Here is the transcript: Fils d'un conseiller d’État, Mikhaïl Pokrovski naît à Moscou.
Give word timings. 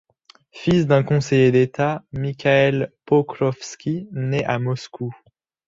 Fils 0.51 0.87
d'un 0.87 1.03
conseiller 1.03 1.51
d’État, 1.51 2.01
Mikhaïl 2.11 2.91
Pokrovski 3.05 4.07
naît 4.11 4.43
à 4.45 4.57
Moscou. 4.57 5.15